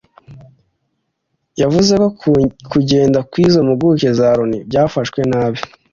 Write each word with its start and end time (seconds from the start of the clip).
yavuze 1.61 1.93
ko 2.19 2.31
kugenda 2.71 3.19
kw’izo 3.29 3.59
mpuguke 3.67 4.07
za 4.19 4.29
Loni 4.37 4.59
byafashwe 4.69 5.19
nabi 5.31 5.59